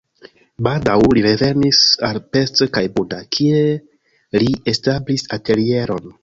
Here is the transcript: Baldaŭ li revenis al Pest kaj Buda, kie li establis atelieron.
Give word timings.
Baldaŭ 0.67 0.95
li 1.17 1.21
revenis 1.25 1.81
al 2.07 2.17
Pest 2.37 2.63
kaj 2.79 2.83
Buda, 2.97 3.19
kie 3.37 3.61
li 4.41 4.51
establis 4.75 5.29
atelieron. 5.39 6.11